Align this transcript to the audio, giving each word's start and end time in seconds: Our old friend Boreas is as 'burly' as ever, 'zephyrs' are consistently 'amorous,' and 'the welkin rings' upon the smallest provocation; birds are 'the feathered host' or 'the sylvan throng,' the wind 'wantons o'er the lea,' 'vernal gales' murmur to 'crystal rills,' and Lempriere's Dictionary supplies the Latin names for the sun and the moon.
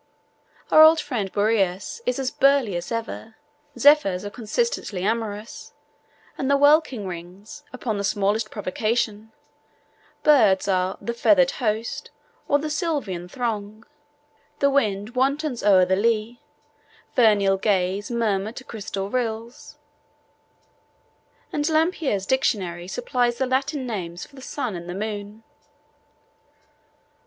Our 0.71 0.81
old 0.81 0.99
friend 0.99 1.31
Boreas 1.31 2.01
is 2.07 2.17
as 2.17 2.31
'burly' 2.31 2.75
as 2.75 2.91
ever, 2.91 3.35
'zephyrs' 3.77 4.25
are 4.25 4.31
consistently 4.31 5.03
'amorous,' 5.05 5.73
and 6.39 6.49
'the 6.49 6.57
welkin 6.57 7.05
rings' 7.05 7.61
upon 7.71 7.99
the 7.99 8.03
smallest 8.03 8.49
provocation; 8.49 9.31
birds 10.23 10.67
are 10.67 10.97
'the 10.99 11.13
feathered 11.13 11.51
host' 11.51 12.09
or 12.47 12.57
'the 12.57 12.71
sylvan 12.71 13.27
throng,' 13.27 13.83
the 14.57 14.71
wind 14.71 15.11
'wantons 15.11 15.61
o'er 15.63 15.85
the 15.85 15.95
lea,' 15.95 16.41
'vernal 17.15 17.57
gales' 17.57 18.09
murmur 18.09 18.51
to 18.53 18.63
'crystal 18.63 19.07
rills,' 19.11 19.77
and 21.53 21.69
Lempriere's 21.69 22.25
Dictionary 22.25 22.87
supplies 22.87 23.37
the 23.37 23.45
Latin 23.45 23.85
names 23.85 24.25
for 24.25 24.35
the 24.35 24.41
sun 24.41 24.75
and 24.75 24.89
the 24.89 24.95
moon. 24.95 25.43